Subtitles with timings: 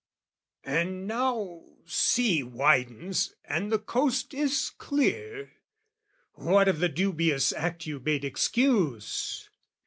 [0.65, 5.51] And now, sea widens and the coast is clear.
[6.33, 9.47] What of the dubious act you bade excuse?